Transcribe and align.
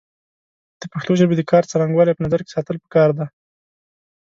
د 0.79 0.83
پښتو 0.93 1.11
ژبې 1.19 1.35
د 1.37 1.41
کار 1.51 1.63
څرنګوالی 1.71 2.13
په 2.15 2.23
نظر 2.25 2.39
کې 2.43 2.53
ساتل 2.55 2.77
پکار 2.83 3.09
دی 3.17 3.27